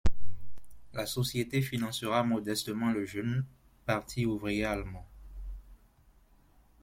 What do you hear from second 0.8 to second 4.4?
La société financera modestement le jeune Parti